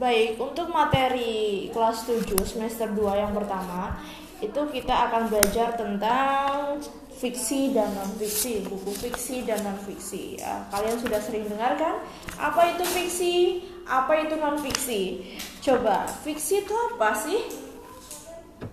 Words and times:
Baik, 0.00 0.40
untuk 0.40 0.72
materi 0.72 1.68
kelas 1.76 2.08
7 2.08 2.24
semester 2.48 2.88
2 2.88 3.20
yang 3.20 3.36
pertama 3.36 4.00
itu 4.40 4.60
kita 4.72 5.12
akan 5.12 5.28
belajar 5.28 5.76
tentang 5.76 6.80
fiksi 7.20 7.76
dan 7.76 7.92
non 7.92 8.08
fiksi, 8.16 8.64
buku 8.64 8.96
fiksi 8.96 9.44
dan 9.44 9.60
non 9.60 9.76
fiksi. 9.84 10.40
Ya, 10.40 10.64
kalian 10.72 10.96
sudah 10.96 11.20
sering 11.20 11.44
dengar 11.52 11.76
kan? 11.76 12.00
Apa 12.40 12.72
itu 12.72 12.84
fiksi? 12.88 13.60
Apa 13.84 14.24
itu 14.24 14.40
non 14.40 14.56
fiksi? 14.56 15.20
Coba, 15.60 16.08
fiksi 16.24 16.64
itu 16.64 16.72
apa 16.72 17.12
sih? 17.20 17.40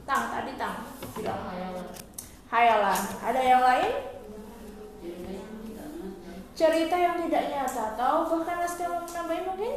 Tang, 0.08 0.32
tadi 0.32 0.56
tang. 0.56 0.80
Bilang 1.20 1.44
hayalan. 1.52 1.88
Hayalan. 2.48 3.02
Ada 3.20 3.42
yang 3.44 3.60
lain? 3.60 4.17
Cerita 6.58 6.98
yang 6.98 7.22
tidak 7.22 7.54
nyata 7.54 7.94
atau 7.94 8.26
bahkan 8.26 8.66
Aska 8.66 8.90
mau 8.90 9.06
menambahin 9.06 9.46
mungkin? 9.46 9.76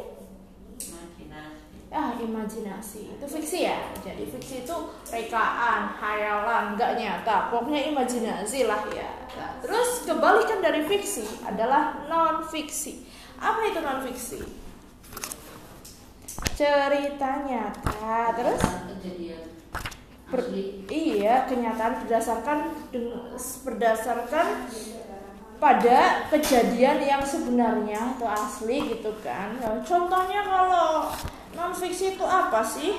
ah 1.91 2.15
imajinasi. 2.15 3.19
Itu 3.19 3.25
fiksi 3.27 3.67
ya? 3.67 3.91
Jadi 3.99 4.23
fiksi 4.23 4.63
itu 4.63 4.77
rekaan 5.11 5.91
hayalan 5.99 6.79
nggak 6.79 6.95
nyata. 6.95 7.51
Pokoknya 7.51 7.91
imajinasi 7.91 8.63
lah 8.63 8.87
ya. 8.95 9.11
Nah, 9.35 9.59
terus 9.59 10.07
kebalikan 10.07 10.63
dari 10.63 10.87
fiksi 10.87 11.43
adalah 11.43 12.07
non 12.07 12.47
fiksi 12.47 13.03
apa 13.41 13.59
itu 13.67 13.79
non 13.83 13.99
fiksi 14.07 14.39
cerita 16.55 17.43
nyata. 17.43 18.39
Terus? 18.39 18.61
Ber, 20.31 20.47
iya 20.87 21.43
kenyataan 21.43 22.07
berdasarkan 22.07 22.71
berdasarkan 23.67 24.47
pada 25.61 26.25
kejadian 26.33 26.97
yang 27.05 27.21
sebenarnya 27.21 28.17
atau 28.17 28.25
asli 28.25 28.97
gitu 28.97 29.13
kan 29.21 29.61
nah, 29.61 29.77
contohnya 29.85 30.41
kalau 30.41 31.13
non 31.55 31.73
fiksi 31.75 32.17
itu 32.17 32.25
apa 32.25 32.63
sih? 32.65 32.97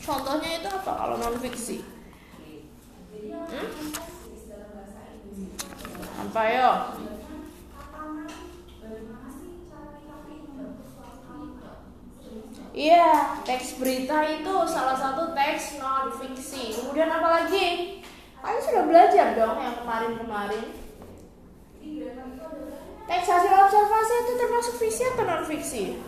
Contohnya 0.00 0.50
itu 0.62 0.68
apa 0.70 0.92
kalau 0.96 1.16
non 1.20 1.36
fiksi? 1.36 1.84
Hmm? 3.28 3.68
Apa 6.24 6.42
yo? 6.48 6.70
Iya, 12.78 13.42
teks 13.42 13.82
berita 13.82 14.22
itu 14.22 14.54
salah 14.70 14.94
satu 14.94 15.34
teks 15.34 15.82
non 15.82 16.14
fiksi. 16.14 16.78
Kemudian 16.78 17.10
apa 17.10 17.42
lagi? 17.42 17.97
Kalian 18.48 18.64
sudah 18.64 18.84
belajar 18.88 19.26
dong 19.36 19.60
yang 19.60 19.76
kemarin-kemarin. 19.76 20.72
Teks 23.04 23.28
hasil 23.28 23.52
observasi 23.52 24.14
itu 24.24 24.32
termasuk 24.40 24.74
fiksi 24.80 25.02
atau 25.04 25.24
non 25.28 25.44
fiksi? 25.44 26.00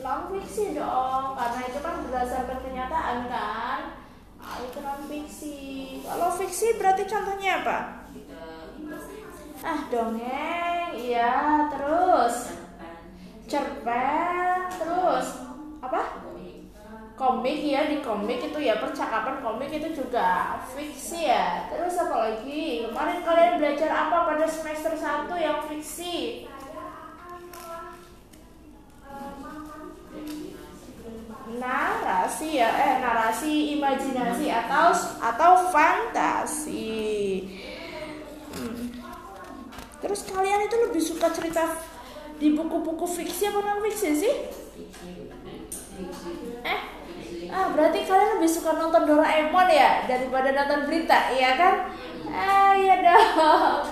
non 0.00 0.32
fiksi 0.32 0.72
dong 0.72 1.36
karena 1.36 1.60
itu 1.68 1.78
kan 1.84 2.00
berdasarkan 2.00 2.64
kenyataan 2.64 3.28
kan. 3.28 3.80
Nah, 4.40 4.56
itu 4.64 4.80
non 4.80 5.04
fiksi 5.04 5.60
kalau 6.00 6.32
fiksi 6.32 6.80
berarti 6.80 7.04
contohnya 7.04 7.60
apa? 7.60 7.78
Ah 9.60 9.80
dongeng 9.92 10.96
iya 10.96 11.68
terus. 11.76 12.56
Cerpen 13.44 14.56
terus. 14.80 15.28
Apa 15.84 16.24
komik 17.20 17.60
ya 17.60 17.84
di 17.84 18.00
komik 18.00 18.40
itu 18.40 18.56
ya 18.64 18.80
percakapan 18.80 19.44
komik 19.44 19.68
itu 19.68 19.92
juga 19.92 20.56
fiksi 20.72 21.28
ya. 21.28 21.68
Terus 21.68 22.00
apa 22.00 22.16
lagi 22.16 22.88
kemarin 22.88 23.20
kalian 23.20 23.60
belajar 23.60 23.92
apa 23.92 24.16
pada 24.24 24.48
semester 24.48 24.96
1 24.96 25.28
yang 25.36 25.60
fiksi? 25.68 26.48
Narasi 31.60 32.56
ya 32.56 32.72
eh 32.72 32.94
narasi 33.04 33.76
imajinasi 33.76 34.48
atau 34.48 34.88
atau 35.20 35.52
fantasi. 35.68 37.44
Hmm. 38.50 38.92
terus 40.02 40.26
kalian 40.26 40.66
itu 40.66 40.76
lebih 40.90 41.00
suka 41.00 41.30
cerita 41.30 41.70
di 42.40 42.50
buku-buku 42.56 43.06
fiksi 43.06 43.46
apa 43.46 43.62
non 43.62 43.78
fiksi 43.84 44.10
sih 44.16 44.34
ah 47.50 47.66
berarti 47.74 48.06
kalian 48.06 48.38
lebih 48.38 48.50
suka 48.50 48.78
nonton 48.78 49.02
Doraemon 49.06 49.68
ya 49.68 50.06
daripada 50.06 50.54
nonton 50.54 50.86
berita 50.86 51.34
iya 51.34 51.58
kan? 51.58 51.74
Ah 52.30 52.72
iya 52.78 53.02
dong. 53.02 53.90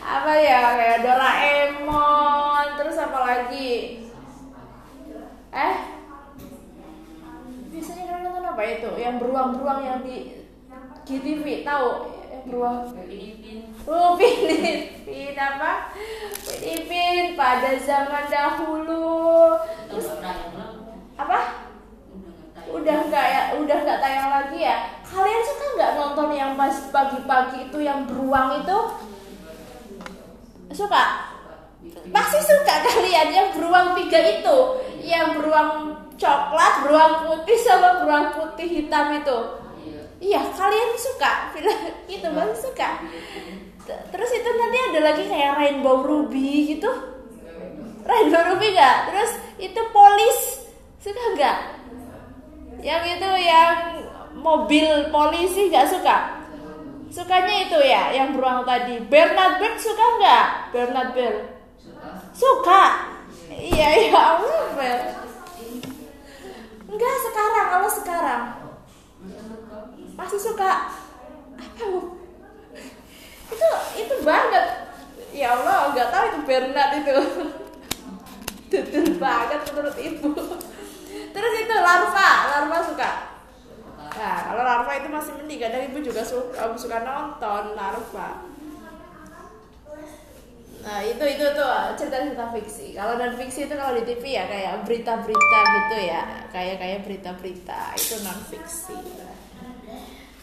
Apa 0.00 0.32
ya 0.40 0.60
kayak 0.76 1.02
Doraemon 1.04 2.66
terus 2.80 2.96
apa 2.96 3.18
lagi? 3.24 4.04
Eh? 5.52 5.74
Biasanya 7.70 8.04
kalian 8.08 8.22
nonton 8.24 8.44
apa 8.48 8.62
itu? 8.64 8.90
Yang 8.96 9.14
beruang-beruang 9.20 9.80
yang 9.84 9.98
di 10.00 10.46
GTV 11.04 11.62
tahu? 11.62 11.88
Beruang 12.44 12.92
Oh, 13.84 14.16
Filipin 14.16 15.36
apa? 15.36 15.92
Filipin 16.40 17.36
pada 17.36 17.76
zaman 17.76 18.24
dahulu. 18.32 19.60
Terus 19.92 20.08
apa? 21.14 21.38
Udah 22.64 22.96
nggak 23.06 23.26
ya, 23.28 23.42
udah 23.60 23.73
nggak 23.84 24.00
tayang 24.00 24.28
lagi 24.32 24.58
ya. 24.64 24.76
Kalian 25.04 25.42
suka 25.44 25.66
nggak 25.76 25.92
nonton 26.00 26.28
yang 26.32 26.52
pas 26.56 26.74
pagi-pagi 26.88 27.68
itu 27.68 27.78
yang 27.84 28.08
beruang 28.08 28.64
itu? 28.64 28.78
Suka? 30.72 31.30
Pasti 32.10 32.40
suka 32.40 32.74
kalian 32.88 33.28
yang 33.30 33.48
beruang 33.52 33.92
tiga 33.94 34.20
itu, 34.24 34.58
yang 35.04 35.36
beruang 35.36 36.00
coklat, 36.16 36.72
beruang 36.82 37.12
putih 37.28 37.58
sama 37.60 38.00
beruang 38.00 38.26
putih 38.32 38.66
hitam 38.66 39.12
itu. 39.12 39.38
Iya, 40.24 40.40
kalian 40.56 40.90
suka 40.96 41.32
film 41.52 41.78
itu 42.08 42.26
masih 42.32 42.58
suka. 42.64 42.88
Terus 43.84 44.30
itu 44.32 44.48
nanti 44.48 44.78
ada 44.80 45.00
lagi 45.12 45.24
kayak 45.28 45.60
Rainbow 45.60 46.00
Ruby 46.00 46.72
gitu. 46.72 46.88
Rainbow 48.04 48.42
Ruby 48.52 48.72
gak? 48.72 49.12
Terus 49.12 49.30
itu 49.60 49.80
polis 49.92 50.38
suka 51.04 51.24
gak? 51.36 51.83
Yang 52.80 53.02
itu 53.18 53.30
yang 53.46 53.74
mobil 54.34 55.12
polisi 55.12 55.68
gak 55.70 55.86
suka? 55.90 56.42
Sukanya 57.14 57.70
itu 57.70 57.78
ya, 57.78 58.10
yang 58.10 58.34
beruang 58.34 58.66
tadi. 58.66 58.98
Bernard 59.06 59.62
Bird 59.62 59.78
suka 59.78 60.06
nggak? 60.18 60.46
Bernard 60.74 61.10
Bird 61.14 61.38
suka. 62.34 63.14
Iya 63.54 64.10
ya 64.10 64.18
Allah 64.18 64.66
Enggak 66.90 67.14
sekarang, 67.22 67.66
kalau 67.70 67.90
sekarang 67.90 68.42
masih 70.14 70.38
suka 70.38 70.70
apa 71.58 71.86
itu 73.50 73.70
itu 73.98 74.14
banget 74.22 74.66
ya 75.34 75.58
Allah 75.58 75.90
nggak 75.90 76.08
tahu 76.10 76.24
itu 76.30 76.40
Bernard 76.46 76.92
itu 77.02 77.16
betul 78.70 79.06
banget 79.18 79.60
menurut 79.70 79.96
ibu 79.98 80.30
terus 81.34 81.54
itu 81.66 81.74
larva 81.74 82.30
larva 82.54 82.78
suka 82.86 83.10
nah 84.14 84.38
kalau 84.46 84.62
larva 84.62 84.92
itu 84.94 85.08
masih 85.10 85.32
mending 85.34 85.58
kadang 85.58 85.82
ibu 85.90 85.98
juga 85.98 86.22
suka 86.22 86.70
suka 86.78 87.02
nonton 87.02 87.74
larva 87.74 88.54
Nah 90.84 91.00
itu 91.00 91.24
itu 91.24 91.46
tuh 91.56 91.96
cerita-cerita 91.96 92.52
fiksi. 92.52 92.92
Kalau 92.92 93.16
non 93.16 93.32
fiksi 93.40 93.64
itu 93.64 93.72
kalau 93.72 93.96
di 93.96 94.04
TV 94.04 94.36
ya 94.36 94.44
kayak 94.44 94.84
berita-berita 94.84 95.60
gitu 95.64 95.96
ya, 96.12 96.22
kayak 96.52 96.76
kayak 96.76 97.00
berita-berita 97.08 97.96
itu 97.96 98.20
non 98.20 98.40
fiksi. 98.44 98.92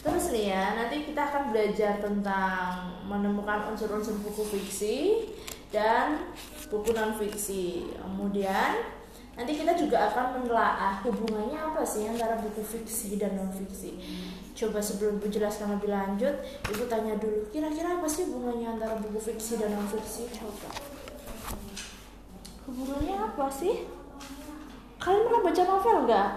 Terus 0.02 0.26
nih 0.34 0.50
ya, 0.50 0.82
nanti 0.82 1.06
kita 1.06 1.22
akan 1.30 1.54
belajar 1.54 2.02
tentang 2.02 2.98
menemukan 3.06 3.70
unsur-unsur 3.70 4.18
buku 4.26 4.42
fiksi 4.58 4.98
dan 5.70 6.34
buku 6.74 6.90
non 6.90 7.14
fiksi. 7.14 7.94
Kemudian 8.02 8.82
nanti 9.32 9.52
kita 9.56 9.72
juga 9.74 10.12
akan 10.12 10.44
menelaah 10.44 11.00
hubungannya 11.08 11.56
apa 11.56 11.82
sih 11.88 12.06
antara 12.08 12.36
buku 12.40 12.60
fiksi 12.60 13.16
dan 13.16 13.40
non 13.40 13.48
fiksi. 13.48 13.96
Coba 14.52 14.84
sebelum 14.84 15.18
ibu 15.18 15.32
jelaskan 15.32 15.80
lebih 15.80 15.90
lanjut, 15.90 16.36
ibu 16.68 16.84
tanya 16.86 17.16
dulu, 17.18 17.48
kira-kira 17.50 17.98
apa 17.98 18.06
sih 18.06 18.28
hubungannya 18.28 18.78
antara 18.78 19.00
buku 19.00 19.18
fiksi 19.32 19.58
dan 19.58 19.72
non 19.74 19.88
fiksi? 19.88 20.28
Coba. 20.36 20.70
Hubungannya 22.68 23.16
apa 23.18 23.46
sih? 23.50 23.88
Kalian 25.02 25.26
pernah 25.26 25.42
baca 25.42 25.64
novel 25.66 25.98
nggak? 26.06 26.30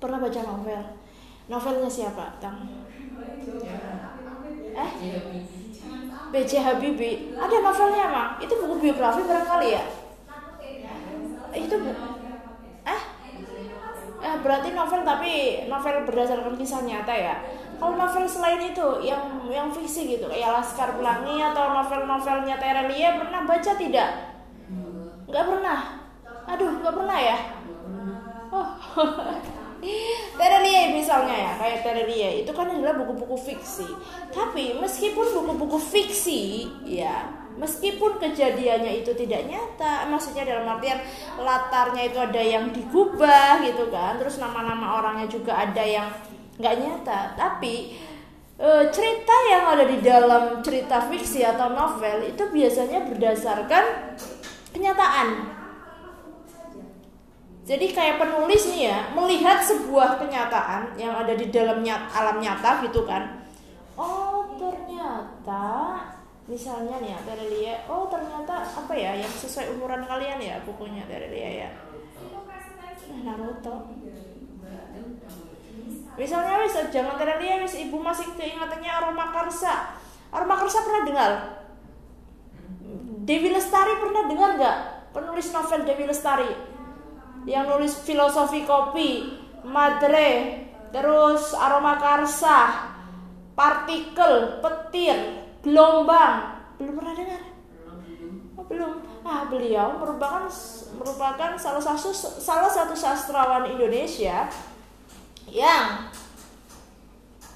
Pernah 0.00 0.18
baca 0.18 0.40
novel? 0.40 0.82
Novelnya 1.50 1.90
siapa, 1.90 2.24
Tang? 2.40 2.64
Eh? 4.72 4.90
B.J. 6.32 6.52
Habibie. 6.64 7.36
Ada 7.36 7.56
novelnya, 7.60 8.06
Mak? 8.08 8.28
Itu 8.40 8.56
buku 8.56 8.88
biografi 8.88 9.20
barangkali 9.20 9.68
ya? 9.76 9.84
Itu 11.52 11.74
buku 11.78 12.06
eh? 12.88 13.02
Berarti 14.42 14.72
novel 14.72 15.00
tapi 15.04 15.32
novel 15.68 16.08
berdasarkan 16.08 16.54
kisah 16.56 16.82
nyata 16.82 17.14
ya? 17.14 17.34
Kalau 17.76 17.98
novel 17.98 18.24
selain 18.30 18.62
itu 18.62 18.86
yang 19.02 19.42
yang 19.50 19.68
fiksi 19.74 20.16
gitu 20.16 20.30
kayak 20.30 20.54
Laskar 20.54 20.94
Pelangi 20.94 21.42
atau 21.42 21.74
novel-novelnya 21.74 22.56
Terelia 22.56 23.18
pernah 23.18 23.42
baca 23.42 23.72
tidak? 23.74 24.10
Nggak 25.26 25.46
pernah? 25.50 25.78
Aduh 26.46 26.70
nggak 26.78 26.94
pernah 26.94 27.18
ya? 27.18 27.38
Oh. 28.52 28.68
Terelie 30.38 30.94
misalnya 30.94 31.34
ya 31.34 31.52
kayak 31.58 31.82
Terelie 31.82 32.46
itu 32.46 32.52
kan 32.54 32.70
adalah 32.70 32.94
buku-buku 33.02 33.34
fiksi. 33.34 33.90
Tapi 34.30 34.78
meskipun 34.78 35.26
buku-buku 35.42 35.78
fiksi 35.82 36.70
ya 36.86 37.41
meskipun 37.56 38.20
kejadiannya 38.20 39.04
itu 39.04 39.12
tidak 39.12 39.48
nyata 39.48 40.08
maksudnya 40.08 40.44
dalam 40.48 40.68
artian 40.68 41.00
latarnya 41.40 42.08
itu 42.08 42.18
ada 42.20 42.42
yang 42.42 42.70
digubah 42.72 43.60
gitu 43.64 43.88
kan 43.92 44.16
terus 44.16 44.40
nama-nama 44.40 45.02
orangnya 45.02 45.28
juga 45.28 45.56
ada 45.68 45.84
yang 45.84 46.08
nggak 46.56 46.76
nyata 46.78 47.36
tapi 47.36 47.96
e, 48.56 48.68
cerita 48.92 49.36
yang 49.50 49.64
ada 49.72 49.84
di 49.84 49.98
dalam 50.00 50.64
cerita 50.64 51.04
fiksi 51.08 51.44
atau 51.44 51.72
novel 51.72 52.28
itu 52.28 52.44
biasanya 52.48 53.04
berdasarkan 53.08 53.84
kenyataan 54.72 55.60
jadi 57.62 57.94
kayak 57.94 58.18
penulis 58.18 58.66
nih 58.74 58.90
ya 58.90 58.98
melihat 59.14 59.62
sebuah 59.62 60.18
kenyataan 60.18 60.98
yang 60.98 61.14
ada 61.14 61.30
di 61.38 61.46
dalam 61.46 61.78
nyat, 61.86 62.10
alam 62.10 62.42
nyata 62.42 62.82
gitu 62.82 63.06
kan. 63.06 63.46
Oh 63.94 64.50
ternyata 64.58 65.94
misalnya 66.52 67.00
nih 67.00 67.16
ya 67.16 67.18
Terelia, 67.24 67.74
oh 67.88 68.04
ternyata 68.12 68.60
apa 68.60 68.92
ya 68.92 69.16
yang 69.16 69.32
sesuai 69.32 69.72
umuran 69.72 70.04
kalian 70.04 70.36
ya 70.36 70.60
bukunya 70.68 71.00
Terelia 71.08 71.64
ya. 71.64 71.70
Nah, 73.24 73.32
Naruto. 73.32 73.88
Misalnya 76.12 76.60
wis 76.60 76.76
jangan 76.92 77.16
Terelia 77.16 77.64
wis 77.64 77.80
ibu 77.80 77.96
masih 77.96 78.28
keingatannya 78.36 78.92
aroma 78.92 79.32
karsa. 79.32 79.96
Aroma 80.28 80.60
karsa 80.60 80.84
pernah 80.84 81.02
dengar? 81.08 81.32
Dewi 83.24 83.48
Lestari 83.48 83.96
pernah 83.96 84.28
dengar 84.28 84.50
nggak? 84.60 84.78
Penulis 85.16 85.48
novel 85.56 85.88
Dewi 85.88 86.04
Lestari 86.04 86.52
yang 87.42 87.66
nulis 87.66 87.98
filosofi 88.06 88.62
kopi, 88.62 89.34
madre, 89.66 90.62
terus 90.94 91.50
aroma 91.58 91.98
karsa, 91.98 92.86
partikel, 93.58 94.62
petir, 94.62 95.41
gelombang. 95.62 96.60
Belum 96.76 96.94
pernah 96.98 97.14
dengar? 97.14 97.42
Oh, 98.58 98.64
belum. 98.66 98.92
Ah, 99.22 99.46
beliau 99.46 99.96
merupakan 99.96 100.50
merupakan 100.98 101.50
salah 101.54 101.80
satu 101.80 102.10
salah 102.42 102.68
satu 102.68 102.92
sastrawan 102.92 103.70
Indonesia 103.70 104.50
yang 105.46 106.10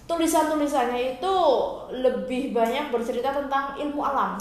tulisan-tulisannya 0.06 1.18
itu 1.18 1.36
lebih 1.90 2.54
banyak 2.54 2.94
bercerita 2.94 3.34
tentang 3.34 3.74
ilmu 3.74 4.00
alam. 4.00 4.38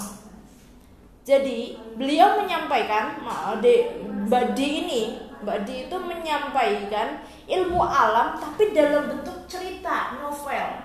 Jadi 1.26 1.74
beliau 1.98 2.38
menyampaikan, 2.38 3.18
Mbak 4.30 4.54
Di 4.54 4.68
ini 4.86 5.18
Mbak 5.42 5.58
Di 5.66 5.90
itu 5.90 5.98
menyampaikan 5.98 7.26
ilmu 7.50 7.82
alam 7.82 8.38
tapi 8.38 8.74
dalam 8.74 9.10
bentuk 9.10 9.50
cerita 9.50 10.22
novel. 10.22 10.85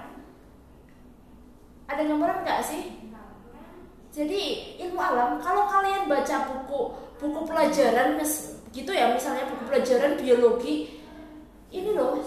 Ada 1.90 2.06
gambaran 2.06 2.46
nggak 2.46 2.62
sih? 2.62 2.82
Jadi 4.14 4.42
ilmu 4.78 4.98
alam 4.98 5.42
kalau 5.42 5.66
kalian 5.66 6.06
baca 6.06 6.46
buku 6.46 6.80
buku 7.18 7.40
pelajaran 7.46 8.18
gitu 8.70 8.90
ya 8.94 9.10
misalnya 9.10 9.50
buku 9.50 9.66
pelajaran 9.70 10.14
biologi 10.18 11.02
ini 11.70 11.90
loh 11.94 12.18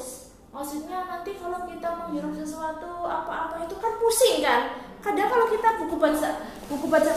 maksudnya 0.51 1.07
nanti 1.07 1.35
kalau 1.39 1.63
kita 1.67 1.89
menghirup 1.95 2.35
sesuatu 2.35 3.07
apa-apa 3.07 3.63
itu 3.63 3.75
kan 3.79 3.93
pusing 3.99 4.43
kan? 4.43 4.61
Kadang 4.99 5.27
kalau 5.31 5.47
kita 5.47 5.69
buku 5.79 5.95
baca 5.99 6.29
buku 6.67 6.85
baca 6.87 7.11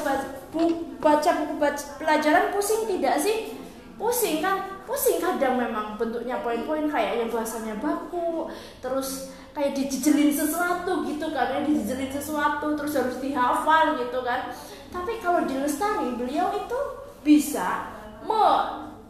buku 0.51 0.75
baca 0.99 1.31
buku 1.43 1.55
baca 1.59 1.83
pelajaran 1.99 2.55
pusing 2.55 2.87
tidak 2.87 3.19
sih? 3.19 3.59
Pusing 3.99 4.43
kan 4.43 4.76
pusing 4.87 5.19
kadang 5.19 5.59
memang 5.59 5.99
bentuknya 5.99 6.41
poin-poin 6.41 6.87
kayak 6.87 7.21
yang 7.21 7.31
bahasanya 7.31 7.75
baku 7.83 8.47
terus 8.81 9.35
kayak 9.51 9.75
dijejelin 9.75 10.31
sesuatu 10.31 11.03
gitu 11.05 11.27
kan 11.35 11.51
ya 11.51 11.61
dijejelin 11.67 12.13
sesuatu 12.13 12.79
terus 12.79 12.95
harus 12.95 13.19
dihafal 13.19 13.99
gitu 13.99 14.23
kan. 14.23 14.55
Tapi 14.89 15.19
kalau 15.19 15.45
di 15.45 15.59
lestari 15.59 16.15
beliau 16.15 16.55
itu 16.55 16.79
bisa 17.27 17.91
me, 18.23 18.47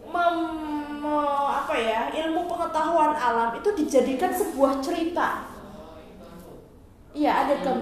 me, 0.09 0.25
me 0.97 1.17
apa 1.47 1.75
ya 1.77 2.01
ilmu 2.11 2.49
pengetahuan 2.49 3.13
alam 3.13 3.53
itu 3.61 3.69
dijadikan 3.77 4.33
sebuah 4.33 4.81
cerita. 4.81 5.53
Iya 7.13 7.45
ada 7.45 7.55
kan 7.61 7.77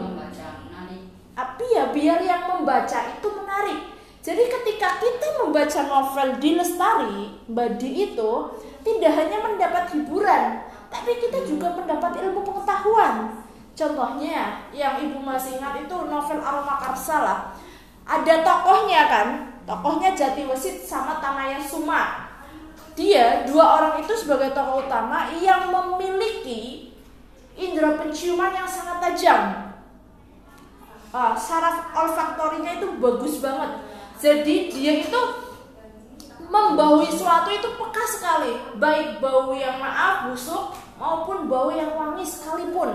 tapi 1.35 1.65
ya 1.75 1.91
biar 1.91 2.23
yang 2.23 2.47
membaca 2.47 2.99
itu 3.11 3.29
menarik 3.35 3.94
jadi 4.25 4.41
ketika 4.49 4.97
kita 5.05 5.45
membaca 5.45 5.81
novel 5.85 6.41
di 6.41 6.57
Lestari, 6.57 7.45
Badi 7.45 8.09
itu 8.09 8.33
tidak 8.81 9.13
hanya 9.21 9.37
mendapat 9.45 9.93
hiburan, 9.93 10.65
tapi 10.89 11.21
kita 11.21 11.45
juga 11.45 11.77
mendapat 11.77 12.25
ilmu 12.25 12.41
pengetahuan. 12.41 13.45
Contohnya 13.77 14.65
yang 14.73 14.97
ibu 14.97 15.21
masih 15.21 15.61
ingat 15.61 15.85
itu 15.85 15.97
novel 16.09 16.41
Aroma 16.41 16.81
Karsa 16.81 17.21
lah. 17.21 17.41
Ada 18.09 18.41
tokohnya 18.41 19.13
kan, 19.13 19.29
tokohnya 19.69 20.17
Jati 20.17 20.49
Wesit 20.49 20.81
sama 20.81 21.21
Tanaya 21.21 21.61
Suma. 21.61 22.33
Dia 22.97 23.45
dua 23.45 23.77
orang 23.77 23.95
itu 24.01 24.17
sebagai 24.17 24.57
tokoh 24.57 24.89
utama 24.89 25.29
yang 25.37 25.69
memiliki 25.69 26.97
indera 27.61 28.01
penciuman 28.01 28.57
yang 28.57 28.65
sangat 28.65 29.05
tajam. 29.05 29.41
Uh, 31.13 31.37
saraf 31.37 31.93
olfaktorinya 31.93 32.81
itu 32.81 32.89
bagus 32.99 33.39
banget 33.45 33.94
jadi 34.19 34.57
dia 34.71 34.93
itu 35.03 35.21
membaui 36.47 37.11
suatu 37.11 37.51
itu 37.51 37.69
peka 37.75 38.05
sekali, 38.07 38.53
baik 38.79 39.19
bau 39.19 39.51
yang 39.57 39.83
maaf 39.83 40.31
busuk 40.31 40.77
maupun 40.95 41.51
bau 41.51 41.75
yang 41.75 41.91
wangi 41.99 42.23
sekalipun. 42.23 42.95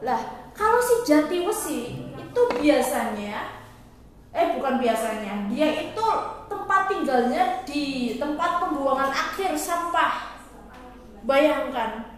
Lah, 0.00 0.20
kalau 0.56 0.80
si 0.80 1.04
jati 1.04 1.44
wesi 1.44 1.80
itu 2.16 2.40
biasanya 2.56 3.60
eh 4.30 4.56
bukan 4.56 4.78
biasanya, 4.78 5.50
dia 5.50 5.90
itu 5.90 6.06
tempat 6.46 6.86
tinggalnya 6.86 7.66
di 7.66 8.16
tempat 8.16 8.62
pembuangan 8.62 9.10
akhir 9.10 9.58
sampah. 9.58 10.40
Bayangkan 11.26 12.16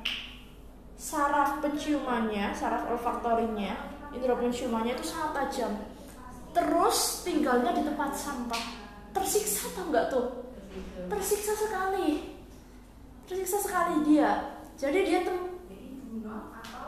saraf 0.95 1.59
penciumannya, 1.59 2.55
saraf 2.55 2.87
olfaktorinya, 2.87 3.75
indera 4.15 4.39
penciumannya 4.39 4.95
itu 4.95 5.11
sangat 5.11 5.51
tajam 5.51 5.92
terus 6.53 7.25
tinggalnya 7.25 7.73
di 7.73 7.83
tempat 7.85 8.13
sampah. 8.17 8.65
Tersiksa 9.13 9.69
atau 9.73 9.85
enggak 9.89 10.07
tuh? 10.09 10.27
Tersiksa 11.09 11.53
sekali. 11.57 12.37
Tersiksa 13.29 13.59
sekali 13.61 13.95
dia. 14.09 14.61
Jadi 14.77 14.99
dia 15.05 15.21
tem 15.25 15.39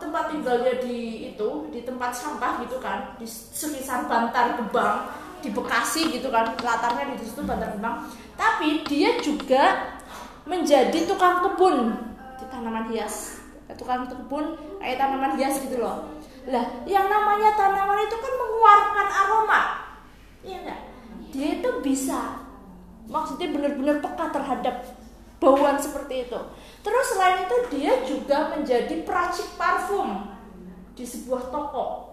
tempat 0.00 0.28
tinggalnya 0.28 0.85
di 0.85 1.33
itu 1.33 1.49
di 1.73 1.80
tempat 1.80 2.12
sampah 2.12 2.61
gitu 2.61 2.76
kan 2.76 3.16
di 3.16 3.25
sekitar 3.25 4.04
Bantar 4.04 4.52
Gebang 4.61 5.09
di 5.40 5.49
Bekasi 5.49 6.12
gitu 6.12 6.28
kan 6.28 6.52
latarnya 6.61 7.16
di 7.16 7.25
situ 7.25 7.40
Bantar 7.44 7.73
Gebang. 7.76 8.04
Tapi 8.37 8.85
dia 8.85 9.16
juga 9.25 9.97
menjadi 10.44 11.09
tukang 11.09 11.40
kebun 11.40 11.97
di 12.37 12.44
tanaman 12.52 12.92
hias. 12.92 13.40
Tukang 13.75 14.06
kebun 14.06 14.61
kayak 14.78 15.00
tanaman 15.00 15.40
hias 15.40 15.56
gitu 15.64 15.80
loh 15.80 16.13
lah, 16.44 16.66
yang 16.84 17.08
namanya 17.08 17.56
tanaman 17.56 18.04
itu 18.04 18.16
kan 18.20 18.32
mengeluarkan 18.36 19.08
aroma. 19.08 19.62
Iya 20.44 20.56
enggak? 20.60 20.80
Dia 21.32 21.48
itu 21.60 21.70
bisa 21.80 22.44
maksudnya 23.08 23.48
benar-benar 23.52 24.00
peka 24.00 24.26
terhadap 24.32 24.76
bauan 25.40 25.76
seperti 25.80 26.28
itu. 26.28 26.40
Terus 26.84 27.06
selain 27.16 27.48
itu 27.48 27.56
dia 27.72 27.92
juga 28.04 28.52
menjadi 28.52 29.04
peracik 29.04 29.56
parfum 29.56 30.28
di 30.92 31.04
sebuah 31.04 31.48
toko. 31.48 32.12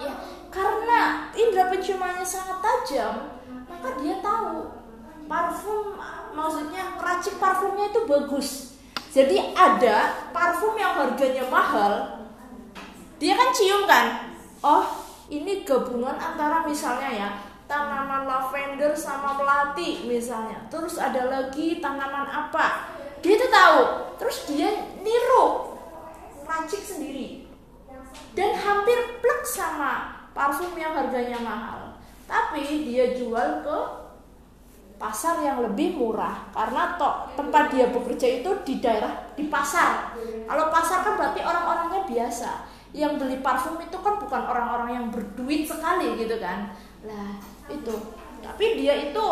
Ya, 0.00 0.16
karena 0.48 1.28
indera 1.36 1.68
penciumannya 1.68 2.24
sangat 2.24 2.64
tajam, 2.64 3.36
maka 3.68 4.00
dia 4.00 4.16
tahu 4.24 4.72
parfum 5.28 5.92
maksudnya 6.32 6.96
peracik 6.96 7.36
parfumnya 7.36 7.92
itu 7.92 8.08
bagus. 8.08 8.48
Jadi 9.10 9.52
ada 9.52 10.30
parfum 10.32 10.78
yang 10.78 10.94
harganya 10.96 11.44
mahal, 11.52 12.19
dia 13.20 13.36
kan 13.36 13.52
cium 13.52 13.84
kan? 13.84 14.32
Oh 14.64 14.88
ini 15.28 15.62
gabungan 15.62 16.16
antara 16.16 16.64
misalnya 16.64 17.12
ya 17.12 17.28
tanaman 17.68 18.24
lavender 18.24 18.96
sama 18.96 19.36
melati 19.36 20.08
misalnya. 20.08 20.56
Terus 20.72 20.96
ada 20.96 21.28
lagi 21.28 21.78
tanaman 21.84 22.26
apa? 22.26 22.88
Dia 23.20 23.36
itu 23.36 23.46
tahu. 23.52 23.80
Terus 24.16 24.36
dia 24.48 24.72
niru 25.04 25.76
racik 26.48 26.80
sendiri. 26.80 27.44
Dan 28.32 28.56
hampir 28.56 29.20
plek 29.20 29.44
sama 29.44 30.24
parfum 30.32 30.72
yang 30.74 30.96
harganya 30.96 31.36
mahal. 31.44 32.00
Tapi 32.24 32.88
dia 32.88 33.12
jual 33.12 33.60
ke 33.60 33.78
pasar 34.96 35.44
yang 35.44 35.60
lebih 35.60 35.94
murah. 35.94 36.48
Karena 36.56 36.96
tok 36.96 37.36
tempat 37.36 37.68
dia 37.68 37.92
bekerja 37.92 38.40
itu 38.40 38.50
di 38.64 38.80
daerah 38.80 39.28
di 39.36 39.46
pasar. 39.46 40.16
Kalau 40.48 40.72
pasar 40.72 41.04
kan 41.04 41.14
berarti 41.20 41.44
orang-orangnya 41.44 42.02
biasa 42.08 42.79
yang 42.90 43.18
beli 43.18 43.38
parfum 43.38 43.78
itu 43.78 43.94
kan 44.02 44.18
bukan 44.18 44.42
orang-orang 44.42 44.90
yang 44.98 45.06
berduit 45.14 45.66
sekali 45.66 46.18
gitu 46.18 46.36
kan. 46.42 46.74
Lah 47.06 47.38
itu. 47.70 47.94
Tapi 48.40 48.64
dia 48.80 49.10
itu 49.10 49.26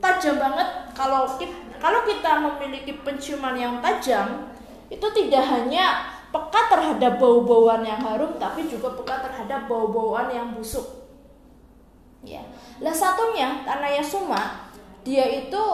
tajam 0.00 0.40
banget. 0.40 0.68
Kalau 0.96 1.28
kita, 1.36 1.56
kalau 1.76 2.00
kita 2.08 2.32
memiliki 2.42 2.96
penciuman 3.04 3.54
yang 3.54 3.74
tajam 3.84 4.50
itu 4.88 5.06
tidak 5.12 5.44
hanya 5.44 6.16
peka 6.28 6.62
terhadap 6.72 7.20
bau-bauan 7.20 7.84
yang 7.84 8.00
harum 8.00 8.36
tapi 8.36 8.68
juga 8.68 8.92
peka 8.96 9.24
terhadap 9.28 9.68
bau-bauan 9.68 10.28
yang 10.32 10.52
busuk. 10.56 10.84
Ya. 12.24 12.42
Lah 12.80 12.92
satunya 12.92 13.62
Tanaya 13.62 14.02
Suma 14.02 14.68
dia 15.06 15.24
itu 15.24 15.64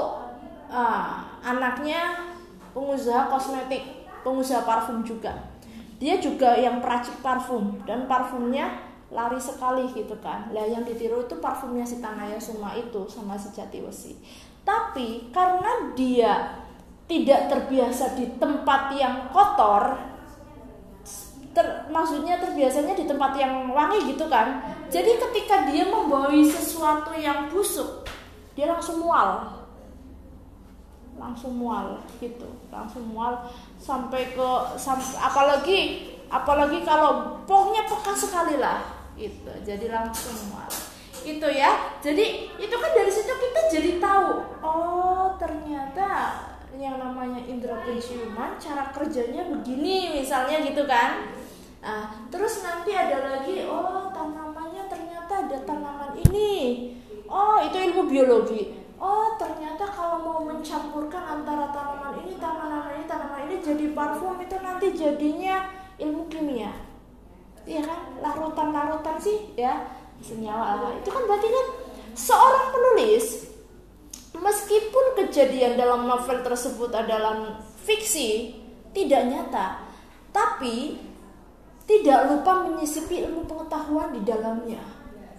uh, 0.71 1.14
anaknya 1.42 2.30
pengusaha 2.75 3.26
kosmetik 3.30 4.06
pengusaha 4.23 4.62
parfum 4.62 5.02
juga 5.02 5.53
dia 5.98 6.18
juga 6.18 6.58
yang 6.58 6.82
peracik 6.82 7.18
parfum 7.22 7.80
dan 7.86 8.06
parfumnya 8.10 8.82
lari 9.14 9.38
sekali 9.38 9.86
gitu 9.94 10.18
kan. 10.18 10.50
Lah 10.50 10.66
yang 10.66 10.82
ditiru 10.82 11.24
itu 11.26 11.38
parfumnya 11.38 11.86
si 11.86 12.02
Tanaya 12.02 12.40
Suma 12.40 12.74
itu 12.74 13.06
sama 13.06 13.38
si 13.38 13.54
Jatiwesi 13.54 14.18
tapi 14.64 15.28
karena 15.30 15.92
dia 15.92 16.64
tidak 17.04 17.52
terbiasa 17.52 18.16
di 18.16 18.24
tempat 18.40 18.96
yang 18.96 19.28
kotor 19.28 19.92
ter, 21.52 21.66
maksudnya 21.92 22.40
terbiasanya 22.40 22.96
di 22.96 23.04
tempat 23.04 23.36
yang 23.36 23.68
wangi 23.70 24.16
gitu 24.16 24.24
kan 24.26 24.64
jadi 24.88 25.20
ketika 25.20 25.68
dia 25.68 25.84
membawa 25.84 26.32
sesuatu 26.32 27.12
yang 27.12 27.52
busuk 27.52 28.08
dia 28.56 28.72
langsung 28.72 29.04
mual 29.04 29.53
langsung 31.14 31.54
mual 31.56 32.02
gitu 32.18 32.49
langsung 32.68 33.06
mual 33.11 33.47
sampai 33.78 34.35
ke 34.35 34.50
sampai, 34.75 35.14
apalagi 35.18 35.78
apalagi 36.26 36.83
kalau 36.83 37.40
pokoknya 37.47 37.87
peka 37.87 38.12
sekali 38.14 38.59
lah 38.59 38.83
gitu 39.14 39.50
jadi 39.62 39.90
langsung 39.94 40.35
mual 40.50 40.71
itu 41.25 41.49
ya 41.54 41.94
jadi 42.02 42.52
itu 42.59 42.75
kan 42.75 42.90
dari 42.92 43.12
situ 43.12 43.33
kita 43.33 43.61
jadi 43.71 43.90
tahu 44.02 44.59
oh 44.61 45.38
ternyata 45.38 46.37
yang 46.75 46.99
namanya 46.99 47.38
indera 47.47 47.78
penciuman 47.87 48.59
cara 48.59 48.90
kerjanya 48.90 49.47
begini 49.47 50.21
misalnya 50.21 50.59
gitu 50.66 50.85
kan 50.90 51.30
Nah, 51.85 52.09
terus 52.33 52.64
nanti 52.64 52.97
ada 52.97 53.21
lagi, 53.21 53.68
oh 53.68 54.09
tanamannya 54.09 54.88
ternyata 54.88 55.44
ada 55.44 55.59
tanaman 55.68 56.16
ini. 56.16 56.97
Oh, 57.28 57.61
itu 57.61 57.76
ilmu 57.76 58.09
biologi. 58.09 58.83
Oh, 59.04 59.37
ternyata 59.37 59.84
kalau 59.84 60.25
mau 60.25 60.40
mencampurkan 60.49 61.20
antara 61.20 61.68
tanaman 61.68 62.25
ini, 62.25 62.40
tanaman 62.40 62.88
ini, 62.96 63.04
tanaman 63.04 63.40
ini 63.52 63.61
jadi 63.61 63.92
parfum 63.92 64.40
itu 64.40 64.56
nanti 64.64 64.96
jadinya 64.96 65.68
ilmu 66.00 66.25
kimia. 66.32 66.73
Iya 67.68 67.84
kan? 67.84 68.00
Larutan-larutan 68.25 69.20
sih 69.20 69.52
ya 69.61 69.84
senyawa 70.25 70.80
lah. 70.80 70.92
Itu 70.96 71.12
kan 71.12 71.28
berarti 71.28 71.52
kan 71.52 71.66
seorang 72.16 72.66
penulis 72.73 73.52
meskipun 74.40 75.04
kejadian 75.20 75.76
dalam 75.76 76.08
novel 76.08 76.40
tersebut 76.40 76.88
adalah 76.88 77.61
fiksi, 77.84 78.56
tidak 78.96 79.28
nyata, 79.28 79.84
tapi 80.32 80.96
tidak 81.84 82.32
lupa 82.32 82.64
menyisipi 82.64 83.20
ilmu 83.28 83.44
pengetahuan 83.44 84.16
di 84.16 84.25
dalamnya. 84.25 84.80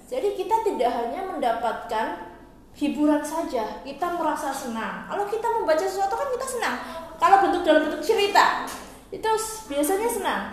Jadi 0.05 0.37
kita 0.37 0.61
tidak 0.61 0.93
hanya 0.93 1.25
mendapatkan 1.33 2.34
hiburan 2.75 3.23
saja, 3.23 3.79
kita 3.81 4.07
merasa 4.19 4.51
senang. 4.51 5.07
Kalau 5.07 5.23
kita 5.31 5.47
membaca 5.47 5.85
sesuatu 5.87 6.15
kan 6.15 6.27
kita 6.35 6.47
senang. 6.59 6.75
Kalau 7.15 7.37
bentuk 7.47 7.63
dalam 7.63 7.87
bentuk 7.87 8.03
cerita, 8.03 8.67
itu 9.09 9.29
biasanya 9.71 10.09
senang. 10.11 10.43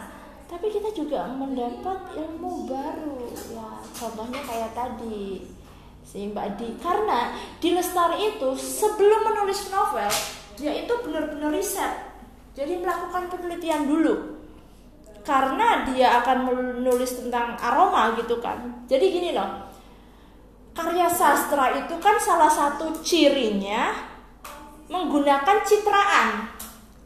Tapi 0.47 0.71
kita 0.71 0.95
juga 0.95 1.27
mendapat 1.27 2.15
ilmu 2.15 2.71
baru. 2.71 3.27
Ya, 3.51 3.83
contohnya 3.99 4.41
kayak 4.47 4.71
tadi 4.77 5.43
si 6.07 6.31
Mbak 6.31 6.61
Di. 6.61 6.69
Karena 6.79 7.35
di 7.59 7.75
Lestari 7.75 8.37
itu 8.37 8.55
sebelum 8.55 9.27
menulis 9.27 9.73
novel, 9.75 10.13
dia 10.55 10.73
itu 10.79 10.93
benar-benar 11.03 11.51
riset. 11.51 12.15
Jadi 12.53 12.79
melakukan 12.79 13.33
penelitian 13.33 13.89
dulu 13.89 14.45
karena 15.23 15.87
dia 15.89 16.21
akan 16.21 16.39
menulis 16.45 17.17
tentang 17.17 17.57
aroma 17.57 18.13
gitu 18.19 18.39
kan. 18.43 18.85
Jadi 18.87 19.05
gini 19.09 19.31
loh. 19.33 19.72
Karya 20.73 21.09
sastra 21.09 21.77
itu 21.85 21.95
kan 22.01 22.17
salah 22.17 22.49
satu 22.49 22.97
cirinya 23.05 23.93
menggunakan 24.89 25.61
citraan. 25.65 26.49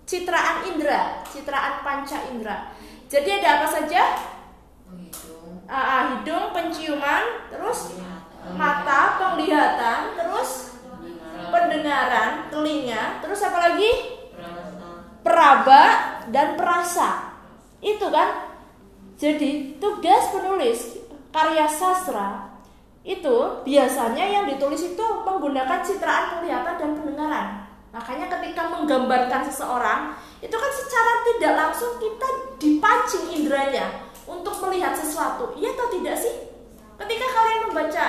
Citraan 0.06 0.70
indera, 0.70 1.26
citraan 1.26 1.82
panca 1.82 2.18
indera. 2.30 2.70
Jadi 3.10 3.42
ada 3.42 3.58
apa 3.58 3.66
saja? 3.66 4.02
Hidung, 4.86 5.66
uh, 5.66 6.02
hidung 6.14 6.54
penciuman, 6.54 7.50
terus 7.50 7.98
mata, 8.54 9.18
penglihatan, 9.18 10.14
terus 10.14 10.78
pendengaran, 11.50 12.46
telinga, 12.54 13.18
terus 13.18 13.42
apa 13.42 13.58
lagi? 13.70 13.90
Peraba 15.26 15.84
dan 16.30 16.54
perasa 16.54 17.34
itu 17.82 18.06
kan 18.10 18.54
jadi 19.18 19.74
tugas 19.78 20.30
penulis 20.30 21.02
karya 21.34 21.66
sastra 21.66 22.45
itu 23.06 23.36
biasanya 23.62 24.26
yang 24.26 24.50
ditulis 24.50 24.82
itu 24.82 25.06
menggunakan 25.22 25.78
citraan 25.86 26.34
penglihatan 26.34 26.74
dan 26.74 26.90
pendengaran 26.98 27.46
makanya 27.94 28.26
ketika 28.34 28.66
menggambarkan 28.66 29.46
seseorang 29.46 30.18
itu 30.42 30.52
kan 30.52 30.72
secara 30.74 31.12
tidak 31.22 31.52
langsung 31.54 32.02
kita 32.02 32.28
dipancing 32.58 33.24
inderanya 33.30 34.10
untuk 34.26 34.58
melihat 34.66 34.90
sesuatu 34.98 35.54
iya 35.54 35.70
atau 35.70 35.86
tidak 35.94 36.18
sih 36.18 36.34
ketika 36.98 37.26
kalian 37.30 37.60
membaca 37.70 38.06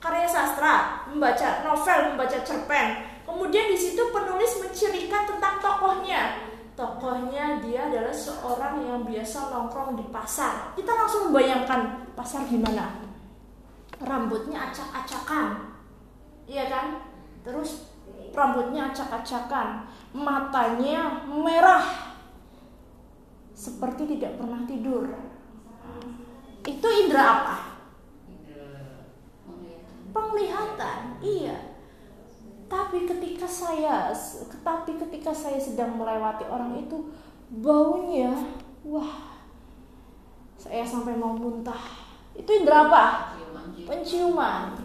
karya 0.00 0.24
sastra 0.24 1.04
membaca 1.12 1.60
novel 1.60 2.16
membaca 2.16 2.38
cerpen 2.40 3.04
kemudian 3.28 3.68
di 3.68 3.76
situ 3.76 4.08
penulis 4.08 4.56
mencirikan 4.56 5.28
tentang 5.28 5.60
tokohnya 5.60 6.48
tokohnya 6.72 7.60
dia 7.60 7.92
adalah 7.92 8.16
seorang 8.16 8.80
yang 8.88 9.04
biasa 9.04 9.52
nongkrong 9.52 9.92
di 10.00 10.08
pasar. 10.08 10.72
Kita 10.72 10.88
langsung 10.88 11.28
membayangkan 11.28 12.08
pasar 12.16 12.48
gimana? 12.48 13.11
Rambutnya 14.02 14.70
acak-acakan, 14.70 15.78
iya 16.50 16.66
kan? 16.66 16.86
Terus 17.46 17.86
rambutnya 18.34 18.90
acak-acakan, 18.90 19.86
matanya 20.10 21.22
merah, 21.30 22.14
seperti 23.54 24.18
tidak 24.18 24.42
pernah 24.42 24.66
tidur. 24.66 25.06
Itu 26.66 26.88
indera 26.90 27.24
apa? 27.42 27.56
Penglihatan, 30.12 31.22
iya 31.22 31.72
tapi 32.72 33.04
ketika 33.04 33.44
saya 33.44 34.08
tapi 34.64 34.96
ketika 34.96 35.28
saya 35.28 35.60
sedang 35.60 36.00
melewati 36.00 36.48
orang 36.48 36.72
itu 36.80 37.12
baunya 37.60 38.32
wah 38.80 39.44
saya 40.56 40.80
sampai 40.80 41.12
mau 41.12 41.36
muntah 41.36 41.84
itu 42.32 42.48
indera 42.48 42.88
apa 42.88 43.31
penciuman. 43.86 44.78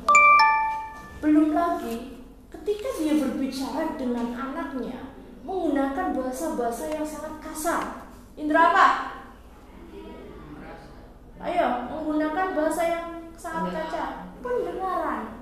Belum 1.22 1.54
lagi 1.54 2.22
ketika 2.54 2.90
dia 3.02 3.14
berbicara 3.18 3.98
dengan 3.98 4.34
anaknya 4.34 5.14
menggunakan 5.42 6.14
bahasa-bahasa 6.14 6.92
yang 6.92 7.06
sangat 7.08 7.40
kasar. 7.42 7.84
Indera 8.38 8.74
apa? 8.74 8.88
Ayo 11.38 11.90
menggunakan 11.90 12.58
bahasa 12.58 12.84
yang 12.86 13.06
sangat 13.34 13.74
kasar. 13.74 14.12
Pendengaran. 14.42 15.38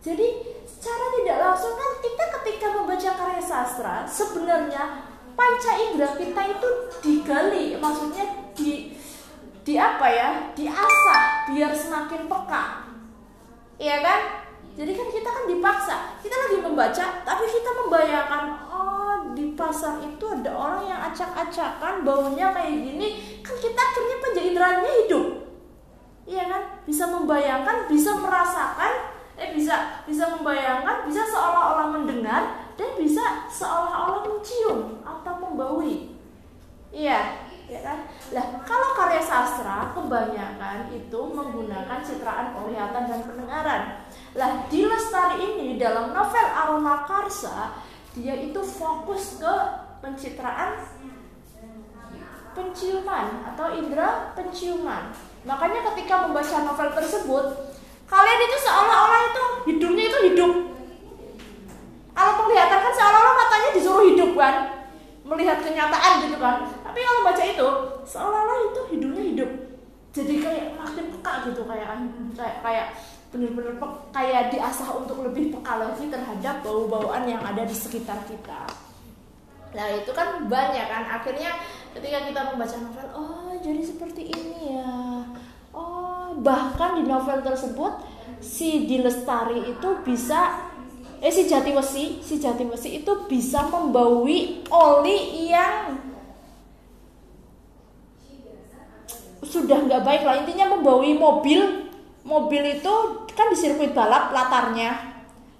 Jadi 0.00 0.28
secara 0.64 1.12
tidak 1.20 1.38
langsung 1.44 1.76
kan 1.76 1.92
kita 2.00 2.24
ketika 2.40 2.66
membaca 2.72 3.10
karya 3.20 3.42
sastra 3.44 4.08
sebenarnya 4.08 5.04
panca 5.36 5.72
indera 5.76 6.16
kita 6.16 6.42
itu 6.56 6.68
digali, 7.04 7.76
maksudnya 7.76 8.24
di 8.56 8.96
di 9.60 9.74
apa 9.76 10.06
ya, 10.08 10.28
diasah 10.56 11.52
biar 11.52 11.72
semakin 11.74 12.26
peka, 12.26 12.64
iya 13.76 14.00
kan? 14.00 14.20
Jadi 14.70 14.96
kan 14.96 15.08
kita 15.12 15.28
kan 15.28 15.44
dipaksa, 15.50 15.96
kita 16.24 16.32
lagi 16.32 16.58
membaca, 16.62 17.04
tapi 17.26 17.44
kita 17.44 17.70
membayangkan, 17.84 18.42
oh 18.70 19.34
di 19.36 19.52
pasar 19.52 20.00
itu 20.00 20.24
ada 20.24 20.50
orang 20.56 20.82
yang 20.88 21.00
acak-acakan, 21.10 22.06
baunya 22.06 22.48
kayak 22.54 22.80
gini, 22.80 23.40
kan 23.44 23.58
kita 23.58 23.76
akhirnya 23.76 24.16
panca 24.22 24.40
inderanya 24.40 24.92
hidup, 25.04 25.26
iya 26.24 26.48
kan? 26.48 26.62
Bisa 26.86 27.04
membayangkan, 27.10 27.90
bisa 27.90 28.16
merasakan, 28.16 28.92
eh 29.36 29.52
bisa 29.52 30.04
bisa 30.06 30.24
membayangkan, 30.38 31.04
bisa 31.04 31.24
seolah-olah 31.28 32.00
mendengar 32.00 32.72
dan 32.78 32.90
bisa 32.96 33.48
seolah-olah 33.52 34.24
mencium 34.24 35.00
atau 35.04 35.34
membaui. 35.40 36.16
Iya, 36.90 37.49
ya 37.70 37.80
kan? 37.86 37.98
Lah 38.34 38.46
kalau 38.66 38.98
karya 38.98 39.22
sastra 39.22 39.94
kebanyakan 39.94 40.90
itu 40.90 41.20
menggunakan 41.30 42.02
citraan 42.02 42.50
penglihatan 42.50 43.06
dan 43.06 43.20
pendengaran. 43.22 43.82
Lah 44.34 44.66
di 44.66 44.82
lestari 44.90 45.38
ini 45.38 45.78
dalam 45.78 46.10
novel 46.10 46.46
aroma 46.50 47.06
karsa 47.06 47.78
dia 48.18 48.34
itu 48.34 48.58
fokus 48.58 49.38
ke 49.38 49.54
pencitraan 50.02 50.82
penciuman 52.50 53.46
atau 53.54 53.66
indera 53.78 54.34
penciuman. 54.34 55.14
Makanya 55.46 55.80
ketika 55.94 56.26
membaca 56.26 56.56
novel 56.66 56.90
tersebut 56.98 57.44
kalian 58.10 58.40
itu 58.50 58.58
seolah-olah 58.66 59.20
itu 59.30 59.42
hidungnya 59.70 60.04
itu 60.10 60.18
hidup. 60.34 60.52
Kalau 62.10 62.32
penglihatan 62.42 62.80
kan 62.82 62.92
seolah-olah 62.92 63.34
matanya 63.38 63.70
disuruh 63.78 64.04
hidup 64.10 64.34
kan? 64.34 64.82
Melihat 65.22 65.62
kenyataan 65.62 66.26
gitu 66.26 66.36
kan? 66.42 66.79
tapi 66.90 67.06
kalau 67.06 67.22
baca 67.22 67.44
itu 67.46 67.68
seolah-olah 68.02 68.58
itu 68.74 68.80
hidungnya 68.90 69.22
hidup. 69.30 69.50
Jadi 70.10 70.42
kayak 70.42 70.74
makin 70.74 71.06
peka 71.14 71.46
gitu 71.46 71.62
kayak 71.62 71.86
kayak 72.34 72.56
kayak 72.66 72.86
bener-bener 73.30 73.78
kayak 74.10 74.50
diasah 74.50 74.90
untuk 74.98 75.22
lebih 75.22 75.54
peka 75.54 75.78
lagi 75.78 76.10
terhadap 76.10 76.66
bau-bauan 76.66 77.30
yang 77.30 77.38
ada 77.46 77.62
di 77.62 77.70
sekitar 77.70 78.18
kita. 78.26 78.66
Nah 79.70 79.86
itu 79.94 80.10
kan 80.10 80.50
banyak 80.50 80.82
kan. 80.90 81.06
Akhirnya 81.14 81.62
ketika 81.94 82.26
kita 82.26 82.40
membaca 82.50 82.76
novel 82.82 83.06
oh 83.14 83.54
jadi 83.62 83.82
seperti 83.86 84.34
ini 84.34 84.74
ya. 84.74 84.90
Oh 85.70 86.34
bahkan 86.42 86.98
di 86.98 87.06
novel 87.06 87.38
tersebut 87.38 88.02
si 88.42 88.90
Dilestari 88.90 89.62
itu 89.62 89.88
bisa 90.02 90.58
eh 91.22 91.30
si 91.30 91.46
Jatiwesi 91.46 92.18
si 92.18 92.42
Jatiwesi 92.42 92.98
itu 92.98 93.12
bisa 93.30 93.62
membaui 93.70 94.66
oli 94.74 95.46
yang 95.54 96.09
sudah 99.50 99.82
nggak 99.82 100.06
baik 100.06 100.22
lah. 100.22 100.38
Intinya 100.38 100.78
membaui 100.78 101.18
mobil. 101.18 101.90
Mobil 102.22 102.78
itu 102.78 102.94
kan 103.34 103.50
di 103.50 103.56
sirkuit 103.58 103.90
balap 103.90 104.30
latarnya. 104.30 105.10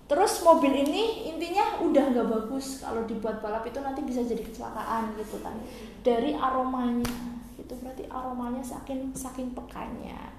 Terus 0.06 0.42
mobil 0.46 0.86
ini 0.86 1.30
intinya 1.34 1.82
udah 1.82 2.04
nggak 2.14 2.28
bagus. 2.30 2.78
Kalau 2.78 3.02
dibuat 3.06 3.42
balap 3.42 3.66
itu 3.66 3.82
nanti 3.82 4.06
bisa 4.06 4.22
jadi 4.22 4.42
kecelakaan 4.42 5.18
gitu 5.18 5.42
kan. 5.42 5.58
Dari 6.06 6.38
aromanya. 6.38 7.42
Itu 7.58 7.74
berarti 7.82 8.06
aromanya 8.06 8.62
saking 8.62 9.10
saking 9.14 9.50
pekanya. 9.50 10.30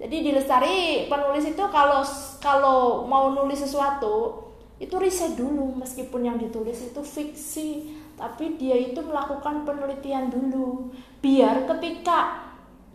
Jadi 0.00 0.16
di 0.24 0.30
lestari 0.32 1.06
penulis 1.06 1.44
itu 1.44 1.64
kalau 1.68 2.00
kalau 2.40 3.04
mau 3.04 3.30
nulis 3.30 3.62
sesuatu 3.62 4.48
itu 4.82 4.94
riset 4.98 5.38
dulu. 5.38 5.76
Meskipun 5.78 6.26
yang 6.26 6.38
ditulis 6.40 6.78
itu 6.90 7.00
fiksi 7.04 8.00
tapi 8.20 8.60
dia 8.60 8.76
itu 8.76 9.00
melakukan 9.00 9.64
penelitian 9.64 10.28
dulu. 10.28 10.92
Biar 11.20 11.64
ketika 11.64 12.49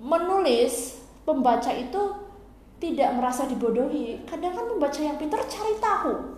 menulis 0.06 1.02
pembaca 1.26 1.74
itu 1.74 2.02
tidak 2.78 3.10
merasa 3.18 3.50
dibodohi. 3.50 4.22
Kadang 4.30 4.54
kan 4.54 4.66
pembaca 4.70 5.02
yang 5.02 5.18
pintar 5.18 5.42
cari 5.50 5.74
tahu 5.82 6.38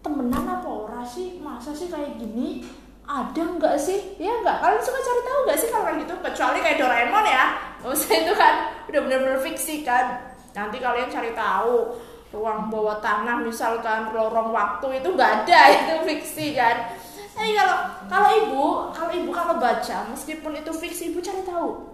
temenan 0.00 0.48
apa 0.48 0.68
ora 0.68 1.02
sih? 1.04 1.36
Masa 1.44 1.76
sih 1.76 1.92
kayak 1.92 2.16
gini? 2.16 2.64
Ada 3.04 3.60
nggak 3.60 3.76
sih? 3.76 4.16
Ya 4.16 4.32
nggak 4.40 4.64
kalian 4.64 4.80
suka 4.80 5.00
cari 5.04 5.22
tahu 5.28 5.38
nggak 5.44 5.58
sih 5.60 5.68
kalau 5.68 5.84
kayak 5.84 5.98
gitu? 6.08 6.14
Kecuali 6.24 6.58
kayak 6.64 6.78
Doraemon 6.80 7.26
ya. 7.28 7.44
Usah 7.92 8.12
itu 8.16 8.32
kan 8.32 8.54
udah 8.88 9.00
bener-bener 9.04 9.38
fiksi 9.44 9.84
kan. 9.84 10.32
Nanti 10.56 10.80
kalian 10.80 11.12
cari 11.12 11.36
tahu 11.36 12.00
ruang 12.30 12.70
bawah 12.70 13.02
tanah 13.02 13.42
misalkan 13.42 14.14
lorong 14.14 14.54
waktu 14.54 15.02
itu 15.02 15.08
nggak 15.12 15.44
ada 15.44 15.60
itu 15.76 15.94
fiksi 16.08 16.56
kan. 16.56 16.96
Tapi 17.36 17.52
kalau 17.52 17.76
kalau 18.08 18.28
ibu 18.40 18.64
kalau 18.96 19.12
ibu 19.12 19.30
kalau 19.32 19.54
baca 19.60 20.08
meskipun 20.08 20.56
itu 20.56 20.72
fiksi 20.72 21.12
ibu 21.12 21.20
cari 21.20 21.44
tahu 21.44 21.89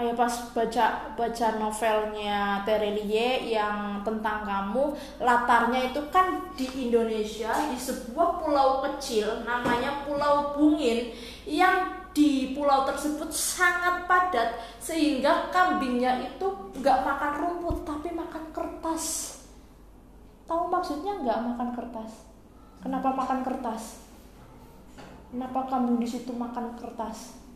Ayo 0.00 0.16
pas 0.16 0.32
baca 0.56 1.12
baca 1.12 1.48
novelnya 1.60 2.64
Terelie 2.64 3.52
yang 3.52 4.00
tentang 4.00 4.48
kamu 4.48 4.96
latarnya 5.20 5.92
itu 5.92 6.00
kan 6.08 6.40
di 6.56 6.88
Indonesia 6.88 7.52
di 7.68 7.76
sebuah 7.76 8.40
pulau 8.40 8.80
kecil 8.80 9.44
namanya 9.44 10.00
Pulau 10.08 10.56
Bungin 10.56 11.12
yang 11.44 12.00
di 12.16 12.56
pulau 12.56 12.88
tersebut 12.88 13.28
sangat 13.28 14.08
padat 14.08 14.56
sehingga 14.80 15.52
kambingnya 15.52 16.16
itu 16.32 16.48
nggak 16.80 17.04
makan 17.04 17.32
rumput 17.36 17.84
tapi 17.84 18.08
makan 18.16 18.48
kertas. 18.56 19.36
Tahu 20.48 20.64
maksudnya 20.72 21.20
nggak 21.20 21.44
makan 21.44 21.76
kertas? 21.76 22.24
Kenapa 22.80 23.12
makan 23.12 23.44
kertas? 23.44 24.00
Kenapa 25.28 25.68
kambing 25.68 26.00
di 26.00 26.08
situ 26.08 26.32
makan 26.32 26.72
kertas 26.80 27.49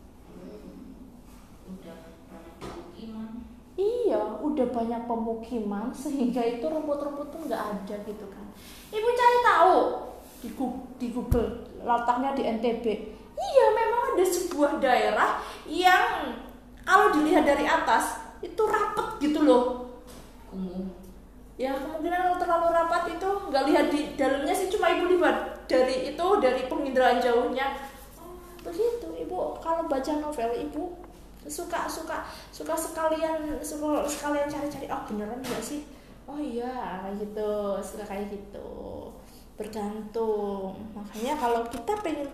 Iya, 4.05 4.21
udah 4.37 4.69
banyak 4.69 5.01
pemukiman 5.09 5.89
sehingga 5.89 6.37
itu 6.45 6.61
rumput-rumput 6.61 7.33
tuh 7.33 7.41
nggak 7.49 7.57
ada 7.57 7.95
gitu 8.05 8.25
kan. 8.29 8.45
Ibu 8.93 9.09
cari 9.17 9.39
tahu 9.41 9.77
di 10.45 10.49
Google, 10.53 10.85
di 11.01 11.07
Google 11.09 11.49
letaknya 11.81 12.37
di 12.37 12.43
NTB. 12.45 12.85
Iya, 13.33 13.65
memang 13.73 14.01
ada 14.13 14.25
sebuah 14.29 14.71
daerah 14.77 15.41
yang 15.65 16.37
kalau 16.85 17.09
dilihat 17.17 17.49
dari 17.49 17.65
atas 17.65 18.21
itu 18.45 18.61
rapet 18.61 19.25
gitu 19.25 19.41
loh. 19.41 19.89
Kumuh. 20.53 20.85
Ya 21.57 21.73
kemungkinan 21.73 22.29
kalau 22.29 22.37
terlalu 22.37 22.67
rapat 22.77 23.03
itu 23.17 23.29
nggak 23.49 23.65
lihat 23.73 23.85
di 23.89 24.13
dalamnya 24.13 24.53
sih 24.53 24.69
cuma 24.69 24.93
ibu 24.93 25.17
lihat 25.17 25.65
dari 25.65 26.13
itu 26.13 26.27
dari 26.37 26.61
penginderaan 26.69 27.17
jauhnya. 27.17 27.73
Oh, 28.21 28.37
begitu 28.61 29.07
ibu 29.17 29.57
kalau 29.63 29.89
baca 29.89 30.13
novel 30.21 30.51
ibu 30.61 31.04
suka 31.45 31.85
suka 31.85 32.25
suka 32.49 32.73
sekalian 32.73 33.61
suka 33.61 34.01
sekalian 34.09 34.49
cari-cari 34.49 34.89
oh 34.89 35.01
beneran 35.05 35.37
enggak 35.39 35.61
sih? 35.61 35.85
Oh 36.25 36.41
iya 36.41 37.05
gitu 37.17 37.77
suka 37.85 38.03
kayak 38.05 38.33
gitu. 38.33 38.69
Bergantung. 39.55 40.73
Makanya 40.97 41.37
kalau 41.37 41.61
kita 41.69 41.93
pengen 42.01 42.27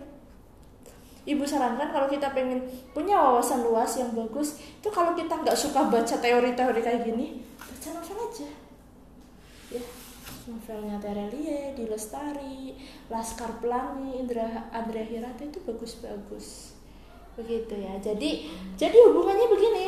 ibu 1.22 1.44
sarankan 1.46 1.92
kalau 1.92 2.08
kita 2.10 2.34
pengen 2.34 2.66
punya 2.90 3.14
wawasan 3.14 3.62
luas 3.62 3.94
yang 3.94 4.10
bagus 4.10 4.58
itu 4.58 4.88
kalau 4.90 5.14
kita 5.14 5.30
nggak 5.30 5.54
suka 5.54 5.86
baca 5.86 6.18
teori-teori 6.18 6.80
kayak 6.82 7.06
gini 7.06 7.46
baca 7.60 7.88
novel 7.94 8.18
aja. 8.26 8.48
Ya 9.70 9.84
novelnya 10.42 10.98
Terelie, 10.98 11.70
Di 11.78 11.86
Lestari, 11.86 12.74
Laskar 13.06 13.62
Pelangi, 13.62 14.18
Indra 14.18 14.66
Andrea 14.74 15.06
Hirata 15.06 15.46
itu 15.46 15.62
bagus-bagus 15.62 16.71
begitu 17.38 17.74
ya. 17.78 17.94
Jadi 18.00 18.52
jadi 18.76 18.96
hubungannya 19.08 19.46
begini. 19.48 19.86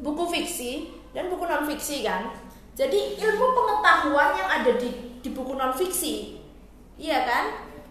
Buku 0.00 0.26
fiksi 0.28 0.90
dan 1.14 1.30
buku 1.30 1.44
non 1.46 1.64
fiksi 1.64 2.02
kan. 2.04 2.34
Jadi 2.74 3.16
ilmu 3.22 3.46
pengetahuan 3.54 4.34
yang 4.34 4.48
ada 4.50 4.72
di 4.74 4.90
di 5.22 5.28
buku 5.32 5.54
non 5.54 5.72
fiksi 5.72 6.42
iya 6.98 7.24
kan? 7.24 7.44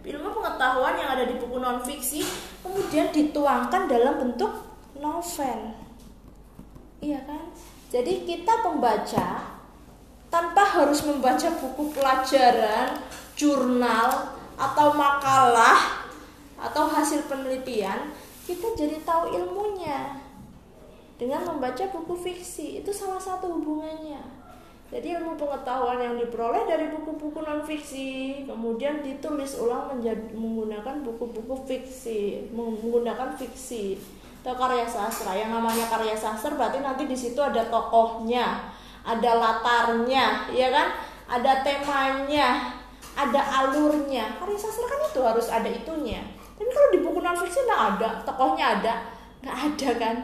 Ilmu 0.04 0.36
pengetahuan 0.36 1.00
yang 1.00 1.16
ada 1.16 1.24
di 1.24 1.34
buku 1.40 1.56
non 1.56 1.80
fiksi 1.80 2.20
kemudian 2.60 3.08
dituangkan 3.08 3.88
dalam 3.88 4.20
bentuk 4.20 4.52
novel. 5.00 5.60
Iya 7.00 7.24
kan? 7.24 7.52
Jadi 7.88 8.28
kita 8.28 8.64
pembaca 8.64 9.54
tanpa 10.28 10.62
harus 10.66 11.00
membaca 11.06 11.46
buku 11.62 11.94
pelajaran 11.94 12.98
jurnal 13.38 14.34
atau 14.58 14.94
makalah 14.94 16.04
atau 16.58 16.90
hasil 16.90 17.26
penelitian 17.30 18.14
kita 18.44 18.76
jadi 18.76 19.00
tahu 19.02 19.32
ilmunya. 19.32 20.20
Dengan 21.16 21.46
membaca 21.46 21.84
buku 21.88 22.14
fiksi 22.20 22.84
itu 22.84 22.90
salah 22.92 23.20
satu 23.20 23.48
hubungannya. 23.48 24.20
Jadi 24.92 25.16
ilmu 25.16 25.34
pengetahuan 25.40 25.96
yang 25.96 26.14
diperoleh 26.20 26.68
dari 26.68 26.92
buku-buku 26.92 27.40
non 27.40 27.64
fiksi 27.64 28.44
kemudian 28.44 29.00
ditulis 29.00 29.58
ulang 29.58 29.90
menjadi 29.90 30.36
menggunakan 30.36 31.02
buku-buku 31.02 31.54
fiksi 31.64 32.52
menggunakan 32.52 33.32
fiksi. 33.34 33.96
Atau 34.44 34.60
karya 34.60 34.84
sastra 34.84 35.32
yang 35.32 35.56
namanya 35.56 35.88
karya 35.88 36.12
sastra 36.12 36.52
berarti 36.52 36.84
nanti 36.84 37.08
di 37.08 37.16
situ 37.16 37.40
ada 37.40 37.64
tokohnya 37.72 38.70
ada 39.00 39.30
latarnya 39.40 40.52
ya 40.52 40.68
kan? 40.68 40.92
Ada 41.24 41.64
temanya 41.64 42.76
ada 43.16 43.40
alurnya. 43.64 44.36
Karya 44.36 44.58
sastra 44.60 44.84
kan 44.84 45.00
itu 45.08 45.20
harus 45.24 45.46
ada 45.48 45.70
itunya 45.70 46.33
kalau 46.74 46.88
di 46.90 46.98
buku 47.00 47.22
non 47.22 47.38
fiksi 47.38 47.62
nggak 47.62 47.82
ada 47.94 48.08
tokohnya 48.26 48.82
ada. 48.82 48.94
Nggak 49.40 49.58
ada 49.70 49.90
kan? 49.94 50.16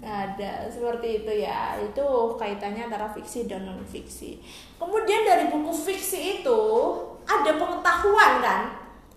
Nggak 0.00 0.18
ada. 0.32 0.52
Seperti 0.72 1.22
itu 1.22 1.32
ya. 1.44 1.76
Itu 1.76 2.34
kaitannya 2.40 2.88
antara 2.88 3.12
fiksi 3.12 3.44
dan 3.44 3.68
non 3.68 3.84
fiksi. 3.84 4.40
Kemudian 4.80 5.28
dari 5.28 5.52
buku 5.52 5.70
fiksi 5.70 6.40
itu 6.40 6.60
ada 7.28 7.52
pengetahuan 7.54 8.40
kan? 8.40 8.60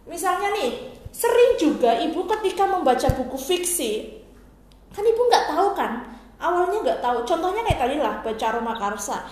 Misalnya 0.05 0.51
nih 0.53 0.93
sering 1.09 1.55
juga 1.55 1.95
ibu 1.95 2.27
ketika 2.27 2.67
membaca 2.67 3.07
buku 3.15 3.39
fiksi 3.39 4.19
kan 4.91 5.03
ibu 5.03 5.21
nggak 5.31 5.47
tahu 5.55 5.71
kan? 5.71 6.03
Awalnya 6.35 6.83
nggak 6.83 6.99
tahu. 6.99 7.23
Contohnya 7.23 7.63
kayak 7.63 7.79
tadi 7.79 7.95
lah 7.95 8.19
baca 8.19 8.47
Roma 8.51 8.75
Karsa. 8.75 9.23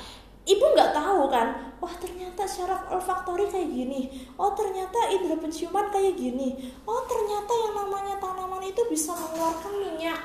Ibu 0.47 0.65
nggak 0.75 0.91
tahu 0.95 1.27
kan 1.27 1.72
wah 1.83 1.91
ternyata 1.99 2.47
syaraf 2.47 2.87
olfaktori 2.87 3.43
kayak 3.51 3.67
gini. 3.67 4.23
Oh 4.39 4.55
ternyata 4.55 5.11
indera 5.11 5.35
penciuman 5.35 5.91
kayak 5.91 6.15
gini. 6.15 6.71
Oh 6.87 7.03
ternyata 7.03 7.51
yang 7.51 7.73
namanya 7.75 8.15
tanaman 8.23 8.63
itu 8.63 8.87
bisa 8.87 9.11
mengeluarkan 9.11 9.73
minyak. 9.83 10.19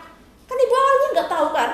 Kan 0.47 0.55
ibu 0.55 0.75
awalnya 0.79 1.09
nggak 1.19 1.31
tahu 1.35 1.49
kan? 1.51 1.71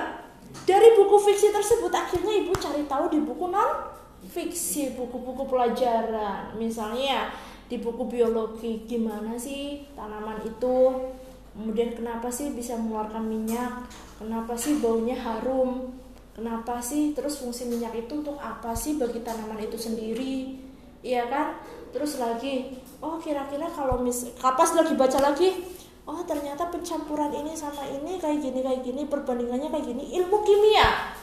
Dari 0.65 0.89
buku 0.97 1.17
fiksi 1.21 1.53
tersebut 1.53 1.93
akhirnya 1.93 2.33
ibu 2.33 2.57
cari 2.57 2.89
tahu 2.89 3.13
di 3.13 3.21
buku 3.21 3.45
non 3.53 3.93
fiksi 4.25 4.97
buku-buku 4.97 5.45
pelajaran. 5.45 6.57
Misalnya 6.57 7.29
di 7.69 7.77
buku 7.77 8.09
biologi 8.09 8.89
gimana 8.89 9.37
sih 9.37 9.85
tanaman 9.93 10.41
itu? 10.49 11.13
Kemudian 11.53 11.93
kenapa 11.93 12.33
sih 12.33 12.57
bisa 12.57 12.75
mengeluarkan 12.81 13.29
minyak? 13.29 13.85
Kenapa 14.17 14.57
sih 14.57 14.81
baunya 14.81 15.15
harum 15.21 15.93
kenapa 16.35 16.83
sih? 16.83 17.15
Terus 17.15 17.41
fungsi 17.41 17.71
minyak 17.71 17.95
itu 17.95 18.21
untuk 18.21 18.37
apa 18.43 18.75
sih 18.75 18.99
bagi 18.99 19.23
tanaman 19.23 19.63
itu 19.63 19.79
sendiri? 19.79 20.59
Iya 21.01 21.31
kan? 21.31 21.63
Terus 21.95 22.19
lagi 22.19 22.75
oh 22.99 23.23
kira-kira 23.23 23.71
kalau 23.71 24.03
mis 24.03 24.35
kapas 24.35 24.75
lagi 24.75 24.99
baca 24.99 25.21
lagi 25.23 25.63
oh 26.05 26.21
ternyata 26.27 26.69
pencampuran 26.69 27.33
ini 27.33 27.55
sama 27.57 27.87
ini 27.87 28.19
kayak 28.21 28.43
gini 28.43 28.61
kayak 28.61 28.83
gini 28.85 29.03
perbandingannya 29.07 29.71
kayak 29.71 29.87
gini 29.95 30.05
ilmu 30.21 30.43
kimia. 30.43 31.15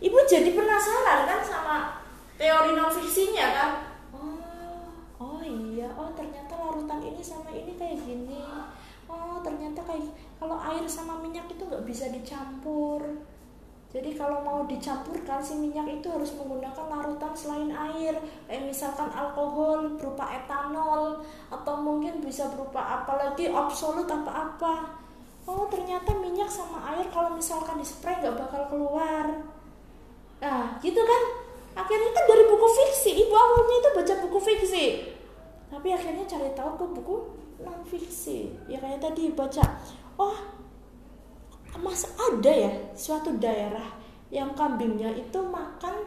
Ibu 0.00 0.18
jadi 0.26 0.50
penasaran 0.56 1.28
kan 1.28 1.40
sama 1.44 1.76
teori 2.40 2.72
non 2.72 2.90
fiksinya 2.90 3.46
kan? 3.52 3.70
Oh 4.16 4.90
oh 5.20 5.40
iya 5.44 5.92
oh 5.94 6.08
ternyata 6.16 6.56
larutan 6.56 7.04
ini 7.04 7.22
sama 7.22 7.52
ini 7.52 7.76
kayak 7.76 8.00
gini. 8.00 8.40
Oh 9.06 9.38
ternyata 9.44 9.84
kayak 9.84 10.08
kalau 10.40 10.56
air 10.56 10.88
sama 10.88 11.20
minyak 11.20 11.46
itu 11.52 11.62
nggak 11.62 11.84
bisa 11.84 12.08
dicampur 12.08 13.00
jadi 13.94 14.10
kalau 14.18 14.42
mau 14.42 14.66
dicampurkan 14.66 15.38
si 15.38 15.54
minyak 15.54 15.86
itu 15.86 16.10
harus 16.10 16.34
menggunakan 16.34 16.90
larutan 16.90 17.30
selain 17.30 17.70
air, 17.70 18.18
kayak 18.50 18.66
misalkan 18.66 19.06
alkohol 19.14 19.94
berupa 19.94 20.34
etanol 20.34 21.22
atau 21.46 21.74
mungkin 21.78 22.18
bisa 22.18 22.50
berupa 22.50 22.82
apalagi 22.82 23.54
absolut 23.54 24.10
apa-apa. 24.10 24.98
Oh 25.46 25.70
ternyata 25.70 26.10
minyak 26.18 26.50
sama 26.50 26.82
air 26.90 27.06
kalau 27.14 27.38
misalkan 27.38 27.78
di 27.78 27.86
spray 27.86 28.18
nggak 28.18 28.34
bakal 28.34 28.66
keluar. 28.66 29.30
Nah 30.42 30.74
gitu 30.82 30.98
kan? 30.98 31.22
Akhirnya 31.78 32.10
kan 32.10 32.24
dari 32.26 32.50
buku 32.50 32.66
fiksi, 32.66 33.10
ibu 33.14 33.34
awalnya 33.34 33.76
itu 33.78 33.90
baca 33.94 34.14
buku 34.26 34.38
fiksi, 34.42 34.86
tapi 35.70 35.94
akhirnya 35.94 36.26
cari 36.26 36.50
tahu 36.54 36.70
ke 36.82 36.86
buku 36.98 37.16
non 37.62 37.82
fiksi. 37.86 38.58
Ya 38.66 38.82
kayak 38.82 38.98
tadi 38.98 39.30
baca, 39.34 39.62
oh 40.18 40.53
masa 41.82 42.10
ada 42.18 42.52
ya 42.52 42.72
suatu 42.94 43.34
daerah 43.38 43.86
yang 44.34 44.50
kambingnya 44.58 45.14
itu 45.14 45.38
makan 45.42 46.06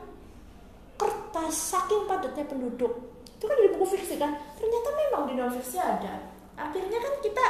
kertas 0.98 1.54
saking 1.54 2.10
padatnya 2.10 2.44
penduduk. 2.44 2.94
Itu 3.38 3.46
kan 3.46 3.56
dari 3.56 3.70
buku 3.78 3.86
fiksi 3.96 4.18
kan? 4.18 4.34
Ternyata 4.58 4.90
memang 4.98 5.24
di 5.30 5.34
non 5.38 5.54
fiksi 5.54 5.78
ada. 5.78 6.26
Akhirnya 6.58 6.98
kan 6.98 7.14
kita 7.22 7.46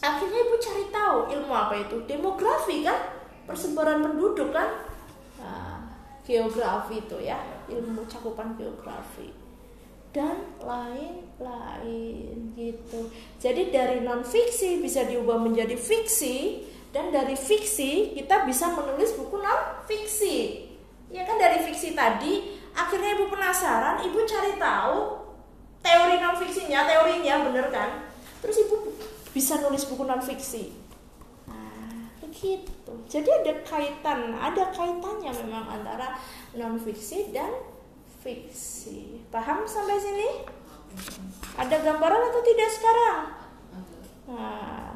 akhirnya 0.00 0.38
ibu 0.44 0.56
cari 0.60 0.84
tahu 0.92 1.18
ilmu 1.32 1.52
apa 1.52 1.74
itu? 1.80 1.96
Demografi 2.04 2.84
kan? 2.84 3.00
Persebaran 3.48 4.04
penduduk 4.04 4.52
kan? 4.52 4.68
Nah, 5.40 5.80
geografi 6.22 7.00
itu 7.00 7.16
ya 7.24 7.40
ilmu 7.72 8.04
cakupan 8.06 8.54
geografi. 8.60 9.32
Dan 10.10 10.42
lain-lain 10.60 12.36
gitu. 12.58 13.08
Jadi 13.40 13.72
dari 13.72 14.04
non 14.04 14.20
fiksi 14.20 14.82
bisa 14.84 15.06
diubah 15.08 15.40
menjadi 15.40 15.78
fiksi 15.78 16.66
dan 16.90 17.14
dari 17.14 17.38
fiksi 17.38 18.18
kita 18.18 18.46
bisa 18.46 18.74
menulis 18.74 19.14
buku 19.14 19.38
non 19.38 19.86
fiksi. 19.86 20.66
Ya 21.10 21.26
kan 21.26 21.38
dari 21.38 21.62
fiksi 21.62 21.94
tadi 21.94 22.58
akhirnya 22.74 23.18
ibu 23.18 23.30
penasaran 23.30 24.02
ibu 24.06 24.22
cari 24.26 24.54
tahu 24.58 24.98
teori 25.82 26.16
non 26.18 26.38
fiksinya 26.38 26.86
teorinya 26.86 27.46
bener 27.46 27.66
kan? 27.70 27.90
Terus 28.42 28.56
ibu 28.66 28.94
bisa 29.30 29.62
nulis 29.62 29.86
buku 29.86 30.02
non 30.02 30.22
fiksi. 30.22 30.74
Nah 31.46 32.10
begitu. 32.22 32.92
Jadi 33.06 33.30
ada 33.30 33.54
kaitan 33.62 34.34
ada 34.34 34.74
kaitannya 34.74 35.30
memang 35.46 35.66
antara 35.70 36.18
non 36.58 36.74
fiksi 36.74 37.30
dan 37.30 37.54
fiksi. 38.22 39.22
Paham 39.30 39.62
sampai 39.62 39.98
sini? 39.98 40.28
Ada 41.54 41.86
gambaran 41.86 42.22
atau 42.34 42.42
tidak 42.42 42.70
sekarang? 42.74 43.18
Nah 44.26 44.89